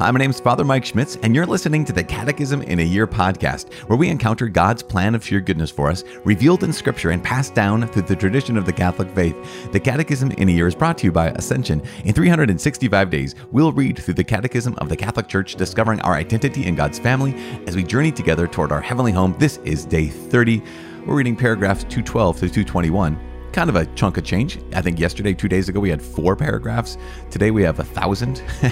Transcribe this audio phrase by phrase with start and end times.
[0.00, 2.82] Hi, my name is Father Mike Schmitz, and you're listening to the Catechism in a
[2.82, 7.10] Year podcast, where we encounter God's plan of sheer goodness for us, revealed in Scripture
[7.10, 9.36] and passed down through the tradition of the Catholic faith.
[9.72, 11.82] The Catechism in a Year is brought to you by Ascension.
[12.06, 16.64] In 365 days, we'll read through the Catechism of the Catholic Church, discovering our identity
[16.64, 17.34] in God's family
[17.66, 19.36] as we journey together toward our heavenly home.
[19.38, 20.62] This is day 30.
[21.04, 24.58] We're reading paragraphs 212 to 221 kind of a chunk of change.
[24.74, 26.96] I think yesterday, two days ago, we had four paragraphs.
[27.30, 28.42] Today we have a thousand.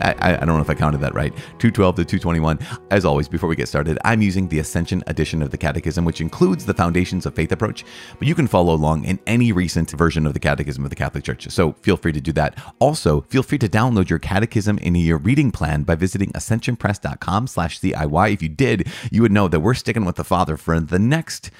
[0.00, 1.34] I, I, don't know if I counted that right.
[1.58, 2.58] 212 to 221.
[2.90, 6.20] As always, before we get started, I'm using the Ascension edition of the Catechism, which
[6.20, 7.84] includes the Foundations of Faith approach,
[8.18, 11.24] but you can follow along in any recent version of the Catechism of the Catholic
[11.24, 11.48] Church.
[11.50, 12.58] So feel free to do that.
[12.78, 17.80] Also, feel free to download your Catechism in your reading plan by visiting ascensionpress.com slash
[17.80, 18.32] CIY.
[18.32, 21.50] If you did, you would know that we're sticking with the Father for the next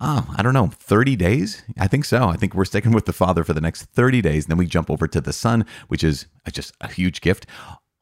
[0.00, 1.62] oh, I don't know, 30 days?
[1.78, 2.28] I think so.
[2.28, 4.44] I think we're sticking with the Father for the next 30 days.
[4.44, 7.46] And then we jump over to the Son, which is uh, just a huge gift.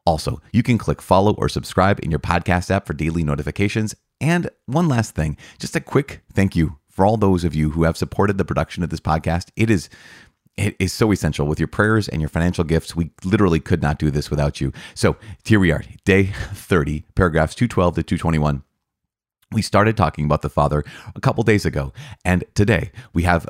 [0.05, 3.93] Also, you can click follow or subscribe in your podcast app for daily notifications.
[4.21, 7.83] And one last thing, just a quick thank you for all those of you who
[7.83, 9.49] have supported the production of this podcast.
[9.55, 9.89] It is
[10.57, 12.93] it is so essential with your prayers and your financial gifts.
[12.93, 14.73] We literally could not do this without you.
[14.93, 15.15] So
[15.45, 18.63] here we are, day 30, paragraphs 212 to 221.
[19.51, 20.83] We started talking about the Father
[21.15, 21.91] a couple days ago,
[22.23, 23.47] and today we have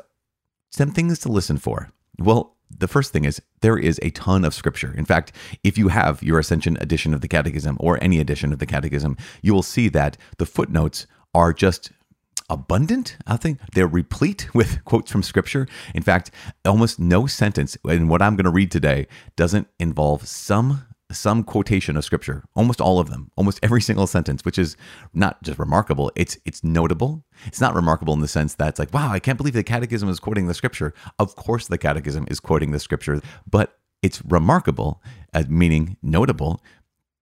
[0.70, 1.90] some things to listen for.
[2.18, 4.94] Well, the first thing is there is a ton of scripture.
[4.96, 8.60] In fact, if you have your Ascension edition of the Catechism or any edition of
[8.60, 11.92] the Catechism, you will see that the footnotes are just
[12.48, 13.18] abundant.
[13.26, 15.68] I think they're replete with quotes from scripture.
[15.94, 16.30] In fact,
[16.64, 19.06] almost no sentence in what I'm going to read today
[19.36, 24.44] doesn't involve some some quotation of scripture, almost all of them, almost every single sentence,
[24.44, 24.76] which is
[25.12, 27.24] not just remarkable, it's it's notable.
[27.46, 30.08] It's not remarkable in the sense that it's like, wow, I can't believe the catechism
[30.08, 30.94] is quoting the scripture.
[31.18, 35.02] Of course the catechism is quoting the scripture, but it's remarkable,
[35.34, 36.62] uh, meaning notable,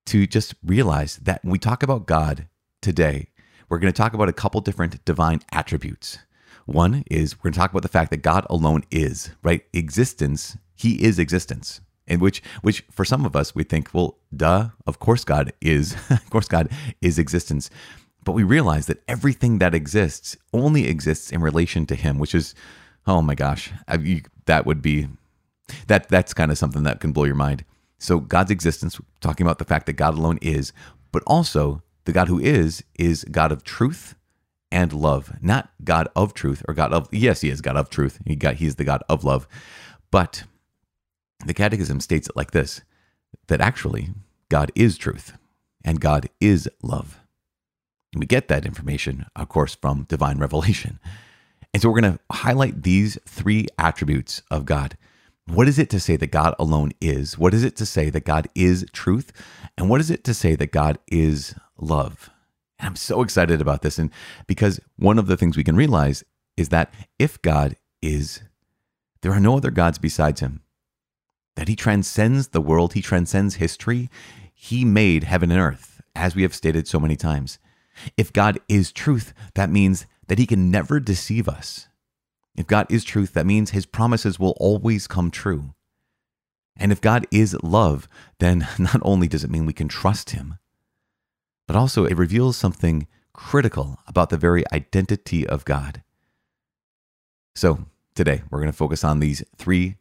[0.07, 2.47] to just realize that when we talk about God
[2.81, 3.29] today,
[3.67, 6.19] we're going to talk about a couple different divine attributes.
[6.65, 9.63] One is we're going to talk about the fact that God alone is, right?
[9.73, 14.69] Existence, he is existence and which which for some of us we think well duh
[14.87, 16.69] of course god is of course god
[17.01, 17.69] is existence.
[18.25, 22.53] But we realize that everything that exists only exists in relation to him which is
[23.07, 23.71] oh my gosh
[24.01, 25.07] you, that would be
[25.87, 27.63] that that's kind of something that can blow your mind.
[27.97, 30.73] So god's existence talking about the fact that god alone is
[31.11, 34.15] but also the god who is is god of truth
[34.71, 35.33] and love.
[35.41, 38.19] Not god of truth or god of yes he is god of truth.
[38.25, 39.47] He got he's the god of love.
[40.11, 40.43] But
[41.49, 42.81] the Catechism states it like this
[43.47, 44.09] that actually
[44.49, 45.33] God is truth
[45.83, 47.21] and God is love.
[48.13, 50.99] And we get that information, of course, from divine revelation.
[51.73, 54.95] And so we're going to highlight these three attributes of God.
[55.47, 57.35] What is it to say that God alone is?
[57.39, 59.33] What is it to say that God is truth?
[59.75, 62.29] And what is it to say that God is love?
[62.77, 63.97] And I'm so excited about this.
[63.97, 64.11] And
[64.45, 66.23] because one of the things we can realize
[66.57, 68.43] is that if God is,
[69.21, 70.61] there are no other gods besides him
[71.59, 74.09] that he transcends the world, he transcends history.
[74.53, 77.59] He made heaven and earth, as we have stated so many times.
[78.15, 81.89] If God is truth, that means that he can never deceive us.
[82.55, 85.73] If God is truth, that means his promises will always come true.
[86.77, 88.07] And if God is love,
[88.39, 90.59] then not only does it mean we can trust him,
[91.67, 96.03] but also it reveals something critical about the very identity of God.
[97.53, 97.79] So,
[98.15, 99.97] today we're going to focus on these three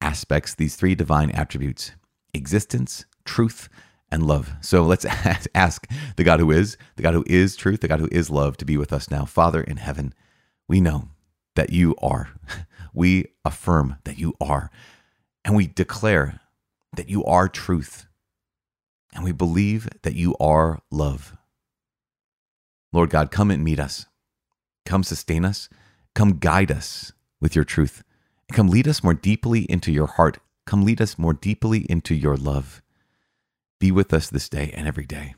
[0.00, 1.92] aspects, these three divine attributes
[2.34, 3.68] existence, truth,
[4.10, 4.52] and love.
[4.60, 5.04] So let's
[5.54, 5.86] ask
[6.16, 8.64] the God who is, the God who is truth, the God who is love to
[8.64, 9.24] be with us now.
[9.24, 10.12] Father in heaven,
[10.68, 11.08] we know
[11.54, 12.30] that you are.
[12.96, 14.70] We affirm that you are.
[15.44, 16.40] And we declare
[16.96, 18.06] that you are truth.
[19.12, 21.36] And we believe that you are love.
[22.94, 24.06] Lord God, come and meet us.
[24.86, 25.68] Come sustain us.
[26.14, 28.02] Come guide us with your truth.
[28.52, 30.38] Come lead us more deeply into your heart.
[30.66, 32.82] Come lead us more deeply into your love.
[33.78, 35.34] Be with us this day and every day,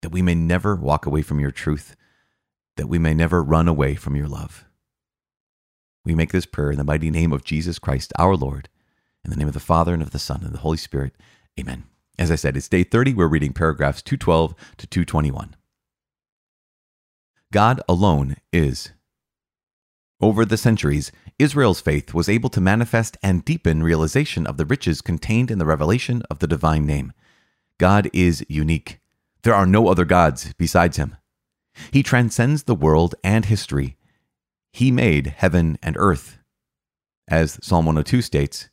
[0.00, 1.94] that we may never walk away from your truth,
[2.76, 4.64] that we may never run away from your love.
[6.04, 8.68] We make this prayer in the mighty name of Jesus Christ, our Lord,
[9.24, 11.14] in the name of the Father and of the Son and the Holy Spirit.
[11.58, 11.84] Amen.
[12.18, 13.14] As I said, it's day 30.
[13.14, 15.54] We're reading paragraphs 212 to 221.
[17.52, 18.90] God alone is.
[20.22, 21.10] Over the centuries,
[21.40, 25.66] Israel's faith was able to manifest and deepen realization of the riches contained in the
[25.66, 27.12] revelation of the divine name.
[27.76, 29.00] God is unique.
[29.42, 31.16] There are no other gods besides him.
[31.90, 33.96] He transcends the world and history.
[34.72, 36.38] He made heaven and earth.
[37.26, 38.68] As Psalm 102 states,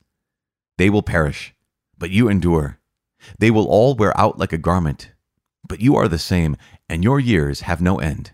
[0.77, 1.55] they will perish,
[1.97, 2.77] but you endure.
[3.39, 5.13] They will all wear out like a garment,
[5.67, 6.55] but you are the same,
[6.87, 8.33] and your years have no end.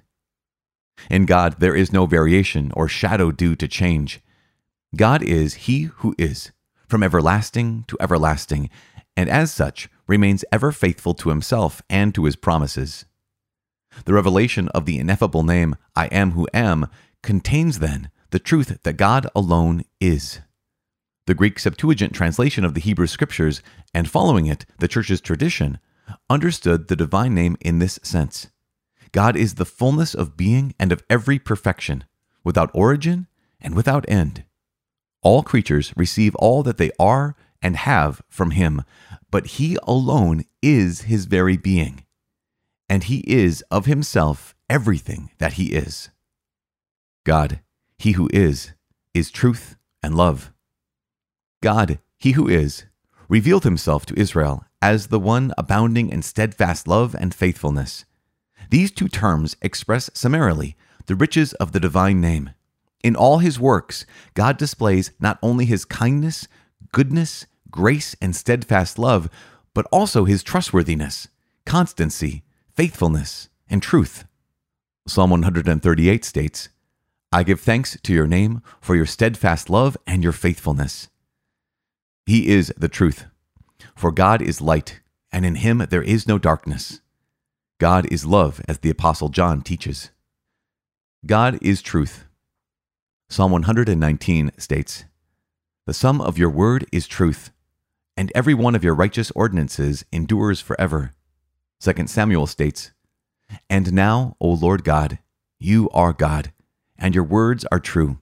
[1.10, 4.22] In God, there is no variation or shadow due to change.
[4.96, 6.52] God is He who is,
[6.88, 8.70] from everlasting to everlasting,
[9.18, 13.06] and as such remains ever faithful to Himself and to His promises.
[14.06, 16.88] The revelation of the ineffable name, I am who am,
[17.24, 20.42] contains then the truth that God alone is.
[21.28, 23.62] The Greek Septuagint translation of the Hebrew Scriptures,
[23.94, 25.80] and following it, the Church's tradition,
[26.30, 28.48] understood the divine name in this sense
[29.16, 32.04] God is the fullness of being and of every perfection,
[32.44, 33.28] without origin
[33.62, 34.44] and without end.
[35.22, 38.84] All creatures receive all that they are and have from Him,
[39.32, 42.04] but He alone is His very being,
[42.90, 46.10] and He is of Himself everything that He is.
[47.24, 47.62] God,
[47.98, 48.74] He who is,
[49.14, 50.52] is truth and love.
[51.64, 52.84] God, He who is,
[53.30, 58.04] revealed Himself to Israel as the one abounding in steadfast love and faithfulness.
[58.70, 60.76] These two terms express summarily
[61.06, 62.52] the riches of the divine name.
[63.04, 66.48] In all his works, God displays not only his kindness,
[66.92, 69.30] goodness, grace, and steadfast love,
[69.74, 71.28] but also his trustworthiness,
[71.66, 74.26] constancy, faithfulness, and truth.
[75.08, 76.70] Psalm 138 states,
[77.32, 81.10] I give thanks to your name for your steadfast love and your faithfulness.
[82.26, 83.26] He is the truth.
[83.96, 85.02] For God is light,
[85.32, 87.02] and in him there is no darkness.
[87.78, 90.12] God is love, as the Apostle John teaches.
[91.26, 92.24] God is truth.
[93.30, 95.04] Psalm 119 states,
[95.86, 97.52] The sum of your word is truth,
[98.16, 101.12] and every one of your righteous ordinances endures forever.
[101.82, 102.92] 2 Samuel states,
[103.70, 105.20] And now, O Lord God,
[105.60, 106.54] you are God,
[106.98, 108.20] and your words are true.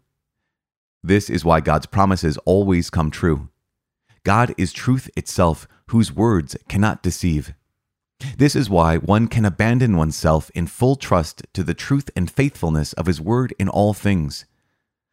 [1.03, 3.49] This is why God's promises always come true.
[4.23, 7.53] God is truth itself, whose words cannot deceive.
[8.37, 12.93] This is why one can abandon oneself in full trust to the truth and faithfulness
[12.93, 14.45] of His word in all things.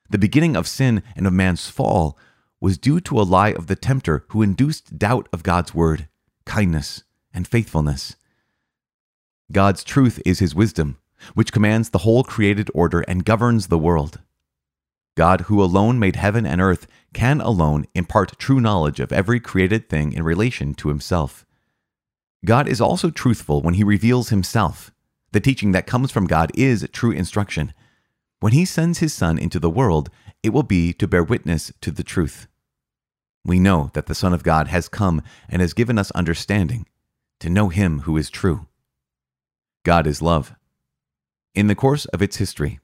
[0.08, 2.18] The beginning of sin and of man's fall
[2.60, 6.08] was due to a lie of the tempter who induced doubt of God's word,
[6.44, 8.16] kindness, and faithfulness.
[9.52, 10.98] God's truth is His wisdom,
[11.34, 14.20] which commands the whole created order and governs the world.
[15.16, 19.88] God, who alone made heaven and earth, can alone impart true knowledge of every created
[19.88, 21.44] thing in relation to himself.
[22.44, 24.90] God is also truthful when he reveals himself.
[25.32, 27.72] The teaching that comes from God is true instruction.
[28.40, 30.10] When he sends his Son into the world,
[30.42, 32.46] it will be to bear witness to the truth.
[33.44, 36.86] We know that the Son of God has come and has given us understanding
[37.40, 38.66] to know him who is true.
[39.82, 40.54] God is love.
[41.54, 42.80] In the course of its history,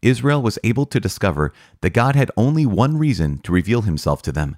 [0.00, 4.32] Israel was able to discover that God had only one reason to reveal himself to
[4.32, 4.56] them,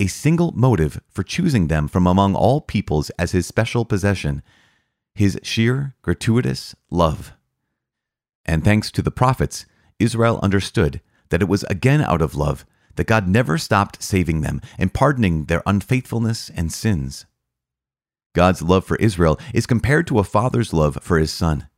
[0.00, 4.42] a single motive for choosing them from among all peoples as his special possession
[5.14, 7.34] his sheer, gratuitous love.
[8.44, 9.64] And thanks to the prophets,
[9.98, 11.00] Israel understood
[11.30, 12.66] that it was again out of love
[12.96, 17.26] that God never stopped saving them and pardoning their unfaithfulness and sins.
[18.34, 21.68] God's love for Israel is compared to a father's love for his son.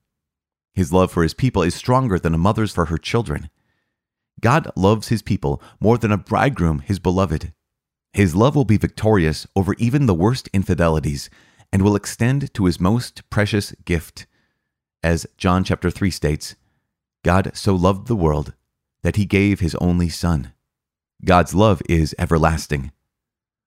[0.73, 3.51] His love for his people is stronger than a mother's for her children.
[4.41, 7.53] God loves his people more than a bridegroom his beloved.
[8.13, 11.29] His love will be victorious over even the worst infidelities
[11.73, 14.27] and will extend to his most precious gift.
[15.03, 16.57] As John chapter 3 states,
[17.23, 18.55] God so loved the world
[19.03, 20.53] that he gave his only Son.
[21.25, 22.93] God's love is everlasting.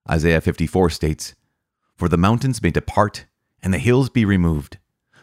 [0.10, 1.36] Isaiah 54 states,
[1.96, 3.26] For the mountains may depart
[3.62, 4.78] and the hills be removed,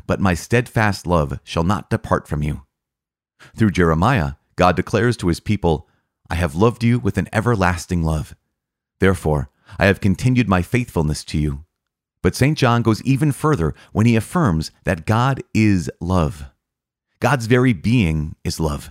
[0.06, 2.62] but my steadfast love shall not depart from you.
[3.56, 5.88] Through Jeremiah, God declares to his people,
[6.30, 8.34] I have loved you with an everlasting love.
[8.98, 11.64] Therefore, I have continued my faithfulness to you.
[12.22, 12.56] But St.
[12.56, 16.46] John goes even further when he affirms that God is love.
[17.20, 18.90] God's very being is love.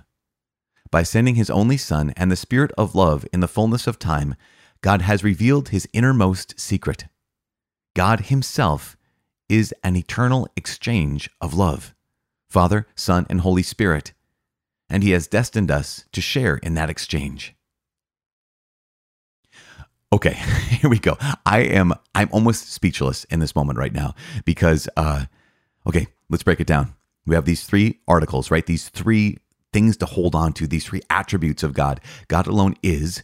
[0.92, 4.36] By sending his only Son and the Spirit of love in the fullness of time,
[4.82, 7.06] God has revealed his innermost secret.
[7.96, 8.96] God himself
[9.50, 11.94] is an eternal exchange of love
[12.48, 14.14] Father, Son, and Holy Spirit,
[14.90, 17.54] and He has destined us to share in that exchange.
[20.16, 20.32] Okay,
[20.70, 21.18] here we go.
[21.46, 25.26] I am I'm almost speechless in this moment right now because uh
[25.86, 26.94] okay, let's break it down.
[27.26, 28.66] We have these three articles, right?
[28.66, 29.40] These three
[29.74, 32.00] things to hold on to, these three attributes of God.
[32.30, 33.24] God alone is,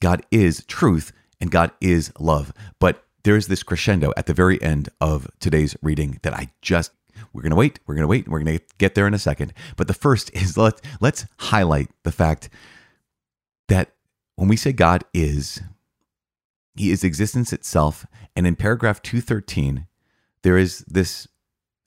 [0.00, 2.54] God is truth, and God is love.
[2.78, 6.92] But there's this crescendo at the very end of today's reading that I just
[7.34, 9.18] we're going to wait, we're going to wait, we're going to get there in a
[9.18, 9.52] second.
[9.76, 12.48] But the first is let's let's highlight the fact
[13.68, 13.92] that
[14.36, 15.60] when we say God is
[16.80, 18.06] He is existence itself.
[18.34, 19.86] And in paragraph 213,
[20.42, 21.28] there is this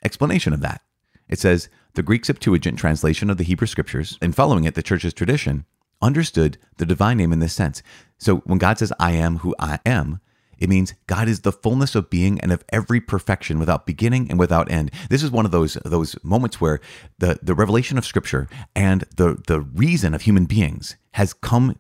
[0.06, 0.82] explanation of that.
[1.28, 5.16] It says the Greek Septuagint translation of the Hebrew scriptures, and following it, the church's
[5.16, 5.66] tradition,
[6.00, 7.82] understood the divine name in this sense.
[8.20, 10.20] So when God says, I am who I am,
[10.60, 14.38] it means God is the fullness of being and of every perfection without beginning and
[14.38, 14.92] without end.
[15.10, 16.80] This is one of those those moments where
[17.18, 21.80] the, the revelation of scripture and the, the reason of human beings has come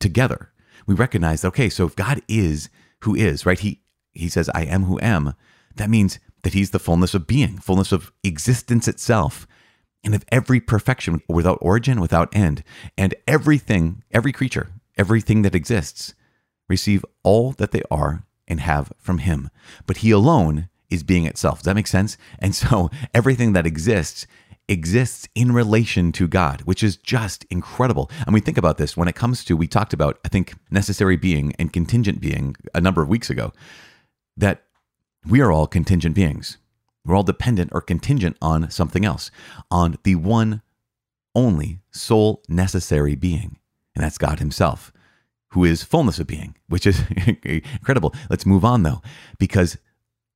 [0.00, 0.50] together.
[0.88, 2.70] We recognize, okay, so if God is
[3.02, 3.60] who is, right?
[3.60, 5.34] He he says, I am who am.
[5.76, 9.46] That means that he's the fullness of being, fullness of existence itself,
[10.02, 12.64] and of every perfection without origin, without end.
[12.96, 16.14] And everything, every creature, everything that exists,
[16.68, 19.50] receive all that they are and have from him.
[19.86, 21.58] But he alone is being itself.
[21.58, 22.16] Does that make sense?
[22.38, 24.26] And so everything that exists
[24.68, 28.10] exists in relation to God, which is just incredible.
[28.26, 31.16] And we think about this when it comes to, we talked about, I think, necessary
[31.16, 33.52] being and contingent being a number of weeks ago,
[34.36, 34.64] that
[35.26, 36.58] we are all contingent beings.
[37.04, 39.30] We're all dependent or contingent on something else,
[39.70, 40.62] on the one
[41.34, 43.58] only sole necessary being,
[43.94, 44.92] and that's God Himself,
[45.48, 47.02] who is fullness of being, which is
[47.44, 48.14] incredible.
[48.28, 49.00] Let's move on though,
[49.38, 49.78] because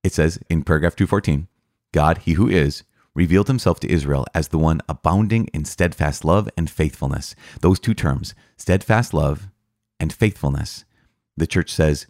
[0.03, 1.49] it says in paragraph 214
[1.93, 6.49] God, He who is, revealed Himself to Israel as the one abounding in steadfast love
[6.57, 7.35] and faithfulness.
[7.61, 9.49] Those two terms, steadfast love
[10.01, 10.85] and faithfulness,
[11.37, 12.07] the church says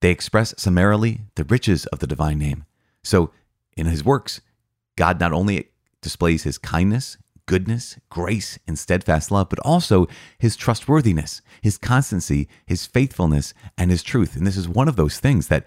[0.00, 2.64] they express summarily the riches of the divine name.
[3.02, 3.30] So,
[3.76, 4.40] in his works,
[4.96, 5.68] God not only
[6.02, 10.06] displays his kindness, goodness, grace, and steadfast love, but also
[10.38, 14.36] his trustworthiness, his constancy, his faithfulness, and his truth.
[14.36, 15.66] And this is one of those things that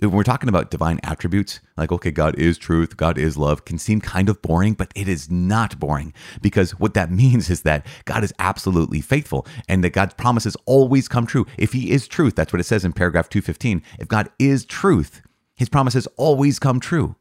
[0.00, 3.78] when we're talking about divine attributes, like, okay, God is truth, God is love, can
[3.78, 7.86] seem kind of boring, but it is not boring because what that means is that
[8.04, 11.46] God is absolutely faithful and that God's promises always come true.
[11.56, 13.82] If He is truth, that's what it says in paragraph 215.
[13.98, 15.22] If God is truth,
[15.54, 17.16] His promises always come true.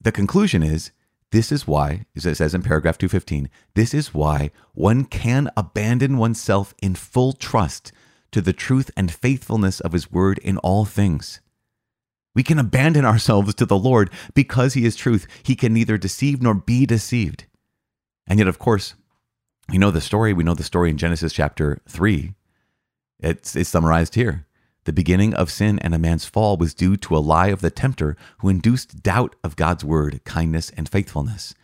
[0.00, 0.92] The conclusion is
[1.32, 6.16] this is why, as it says in paragraph 215, this is why one can abandon
[6.16, 7.92] oneself in full trust
[8.30, 11.40] to the truth and faithfulness of His word in all things.
[12.36, 15.26] We can abandon ourselves to the Lord because He is truth.
[15.42, 17.46] He can neither deceive nor be deceived.
[18.26, 18.94] And yet, of course,
[19.70, 20.34] we know the story.
[20.34, 22.34] We know the story in Genesis chapter 3.
[23.20, 24.46] It's, it's summarized here.
[24.84, 27.70] The beginning of sin and a man's fall was due to a lie of the
[27.70, 31.54] tempter who induced doubt of God's word, kindness, and faithfulness.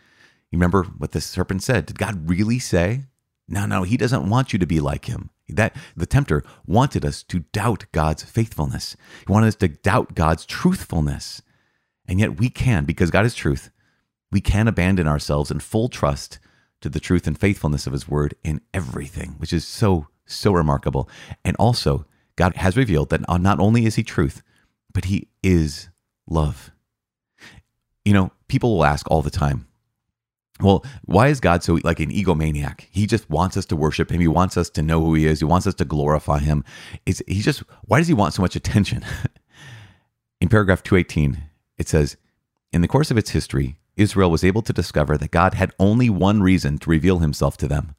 [0.50, 1.84] You remember what the serpent said?
[1.84, 3.04] Did God really say?
[3.46, 5.28] No, no, he doesn't want you to be like him.
[5.48, 8.96] That the tempter wanted us to doubt God's faithfulness.
[9.26, 11.42] He wanted us to doubt God's truthfulness.
[12.06, 13.70] And yet we can, because God is truth,
[14.30, 16.38] we can abandon ourselves in full trust
[16.80, 21.08] to the truth and faithfulness of his word in everything, which is so, so remarkable.
[21.44, 22.06] And also,
[22.36, 24.42] God has revealed that not only is he truth,
[24.92, 25.90] but he is
[26.26, 26.70] love.
[28.04, 29.68] You know, people will ask all the time,
[30.62, 32.86] well, why is God so like an egomaniac?
[32.90, 34.20] He just wants us to worship him.
[34.20, 35.40] He wants us to know who he is.
[35.40, 36.64] He wants us to glorify him.
[37.06, 39.04] Is he just why does he want so much attention?
[40.40, 41.42] In paragraph 218,
[41.78, 42.16] it says,
[42.72, 46.08] "In the course of its history, Israel was able to discover that God had only
[46.08, 47.94] one reason to reveal himself to them.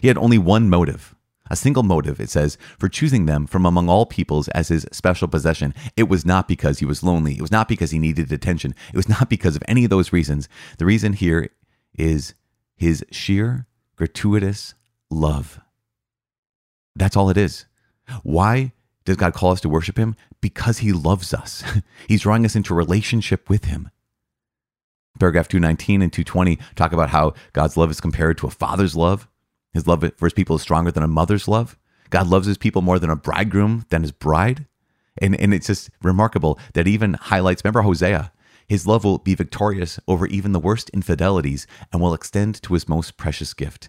[0.00, 1.14] He had only one motive,
[1.50, 5.28] a single motive, it says, for choosing them from among all peoples as his special
[5.28, 5.74] possession.
[5.96, 7.34] It was not because he was lonely.
[7.34, 8.74] It was not because he needed attention.
[8.92, 10.48] It was not because of any of those reasons.
[10.78, 11.50] The reason here
[11.98, 12.34] is
[12.76, 14.74] his sheer, gratuitous
[15.10, 15.60] love.
[16.96, 17.66] That's all it is.
[18.22, 18.72] Why
[19.04, 20.16] does God call us to worship him?
[20.40, 21.62] Because he loves us.
[22.08, 23.90] He's drawing us into relationship with him.
[25.18, 29.28] Paragraph 219 and 220 talk about how God's love is compared to a father's love.
[29.72, 31.76] His love for his people is stronger than a mother's love.
[32.10, 34.66] God loves his people more than a bridegroom than his bride.
[35.20, 38.32] And, and it's just remarkable that even highlights, remember Hosea?
[38.68, 42.88] His love will be victorious over even the worst infidelities and will extend to his
[42.88, 43.88] most precious gift.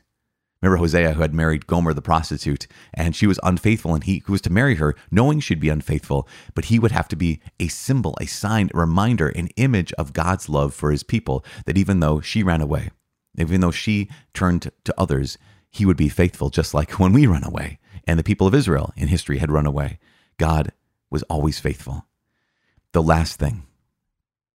[0.61, 4.33] Remember Hosea, who had married Gomer the prostitute, and she was unfaithful, and he who
[4.33, 7.69] was to marry her, knowing she'd be unfaithful, but he would have to be a
[7.69, 12.01] symbol, a sign, a reminder, an image of God's love for his people, that even
[12.01, 12.89] though she ran away,
[13.37, 15.37] even though she turned to others,
[15.71, 18.91] he would be faithful, just like when we run away, and the people of Israel
[18.97, 19.97] in history had run away.
[20.37, 20.73] God
[21.09, 22.05] was always faithful.
[22.91, 23.63] The last thing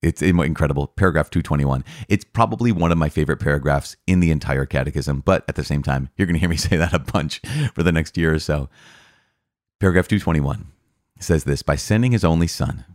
[0.03, 0.87] it's incredible.
[0.87, 1.83] Paragraph 221.
[2.09, 5.81] It's probably one of my favorite paragraphs in the entire catechism, but at the same
[5.81, 7.41] time, you're going to hear me say that a bunch
[7.73, 8.69] for the next year or so.
[9.79, 10.67] Paragraph 221
[11.19, 12.85] says this By sending his only Son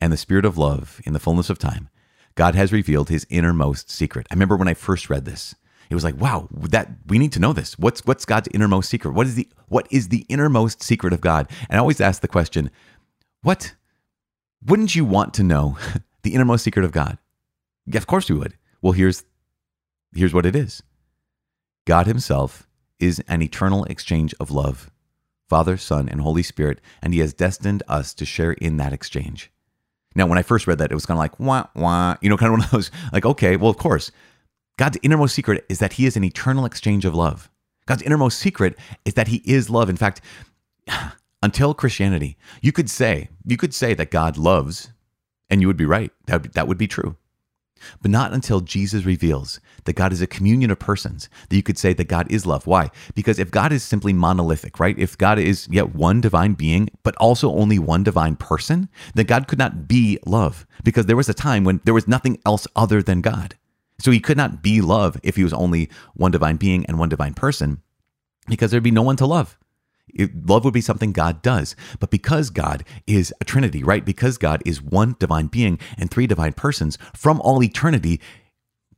[0.00, 1.90] and the Spirit of love in the fullness of time,
[2.36, 4.26] God has revealed his innermost secret.
[4.30, 5.54] I remember when I first read this,
[5.90, 7.78] it was like, wow, that we need to know this.
[7.78, 9.12] What's what's God's innermost secret?
[9.12, 11.50] What is the what is the innermost secret of God?
[11.68, 12.70] And I always ask the question,
[13.42, 13.74] what
[14.64, 15.76] wouldn't you want to know
[16.24, 17.18] the innermost secret of God?
[17.94, 18.54] Of course we would.
[18.82, 19.24] Well, here's
[20.14, 20.82] here's what it is.
[21.86, 22.66] God himself
[22.98, 24.90] is an eternal exchange of love.
[25.48, 29.52] Father, Son, and Holy Spirit, and he has destined us to share in that exchange.
[30.16, 32.36] Now, when I first read that, it was kind of like, wah, wah, you know,
[32.36, 34.10] kind of one of those, like, okay, well, of course,
[34.78, 37.50] God's innermost secret is that he is an eternal exchange of love.
[37.86, 39.90] God's innermost secret is that he is love.
[39.90, 40.20] In fact,
[41.42, 44.90] until Christianity, you could say, you could say that God loves,
[45.54, 46.10] and you would be right.
[46.26, 47.16] That would, that would be true.
[48.02, 51.78] But not until Jesus reveals that God is a communion of persons that you could
[51.78, 52.66] say that God is love.
[52.66, 52.90] Why?
[53.14, 54.98] Because if God is simply monolithic, right?
[54.98, 59.46] If God is yet one divine being, but also only one divine person, then God
[59.46, 63.00] could not be love because there was a time when there was nothing else other
[63.00, 63.54] than God.
[64.00, 67.10] So he could not be love if he was only one divine being and one
[67.10, 67.80] divine person
[68.48, 69.56] because there'd be no one to love.
[70.08, 71.74] It, love would be something God does.
[71.98, 74.04] But because God is a Trinity, right?
[74.04, 78.20] Because God is one divine being and three divine persons from all eternity,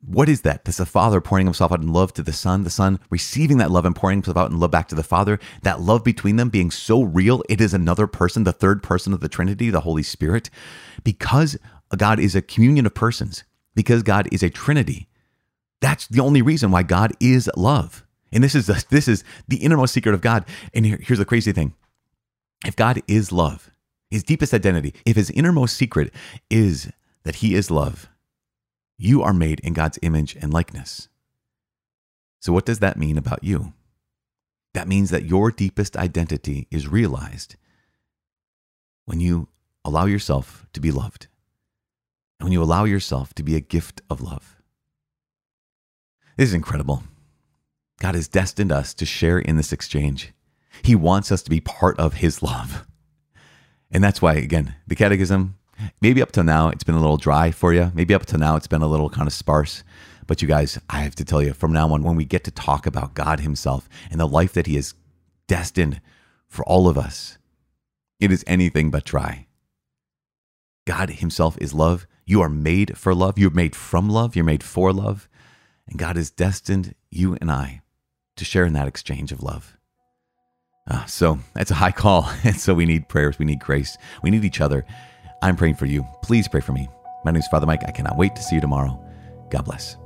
[0.07, 0.65] what is that?
[0.65, 3.71] That's the Father pouring himself out in love to the Son, the Son receiving that
[3.71, 5.41] love and pouring himself out in love back to the Father.
[5.63, 9.21] That love between them being so real, it is another person, the third person of
[9.21, 10.49] the Trinity, the Holy Spirit.
[11.03, 11.57] Because
[11.97, 13.43] God is a communion of persons,
[13.75, 15.09] because God is a Trinity,
[15.81, 18.06] that's the only reason why God is love.
[18.33, 20.45] And this is the, this is the innermost secret of God.
[20.75, 21.75] And here, here's the crazy thing:
[22.65, 23.71] if God is love,
[24.11, 26.13] His deepest identity, if His innermost secret
[26.51, 26.91] is
[27.25, 28.09] that He is love,
[28.99, 31.09] you are made in God's image and likeness.
[32.41, 33.73] So, what does that mean about you?
[34.75, 37.57] That means that your deepest identity is realized
[39.07, 39.49] when you
[39.85, 41.29] allow yourself to be loved
[42.39, 44.57] and when you allow yourself to be a gift of love.
[46.37, 47.05] This is incredible.
[48.01, 50.33] God has destined us to share in this exchange.
[50.83, 52.87] He wants us to be part of His love.
[53.91, 55.57] And that's why, again, the catechism,
[56.01, 57.91] maybe up till now, it's been a little dry for you.
[57.95, 59.83] Maybe up till now, it's been a little kind of sparse.
[60.27, 62.51] But you guys, I have to tell you, from now on, when we get to
[62.51, 64.95] talk about God Himself and the life that He has
[65.47, 66.01] destined
[66.49, 67.39] for all of us,
[68.21, 69.47] it is anything but dry.
[70.87, 72.07] God Himself is love.
[72.27, 73.39] You are made for love.
[73.39, 74.37] You're made from love.
[74.37, 75.29] You're made for love.
[75.87, 77.83] And God has destined you and I
[78.37, 79.77] to share in that exchange of love.
[80.89, 82.31] Uh, so that's a high call.
[82.45, 83.39] And so we need prayers.
[83.39, 83.99] We need grace.
[84.23, 84.87] We need each other.
[85.43, 86.07] I'm praying for you.
[86.23, 86.89] Please pray for me.
[87.25, 87.83] My name is Father Mike.
[87.87, 89.03] I cannot wait to see you tomorrow.
[89.51, 89.97] God bless.